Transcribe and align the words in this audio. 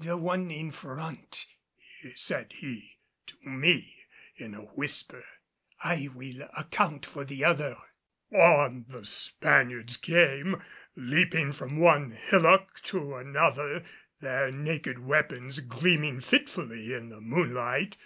"The 0.00 0.16
one 0.16 0.50
in 0.50 0.72
front," 0.72 1.46
said 2.16 2.54
he 2.58 2.98
to 3.26 3.36
me 3.44 3.98
in 4.36 4.52
a 4.56 4.62
whisper, 4.62 5.24
"I 5.80 6.08
will 6.12 6.42
account 6.58 7.06
for 7.06 7.24
the 7.24 7.44
other." 7.44 7.76
On 8.32 8.86
the 8.88 9.04
Spaniards 9.04 9.96
came, 9.96 10.60
leaping 10.96 11.52
from 11.52 11.76
one 11.78 12.10
hillock 12.10 12.80
to 12.90 13.14
another, 13.14 13.84
their 14.20 14.50
naked 14.50 14.98
weapons 14.98 15.60
gleaming 15.60 16.18
fitfully 16.20 16.92
in 16.92 17.08
the 17.10 17.20
moonlight. 17.20 17.96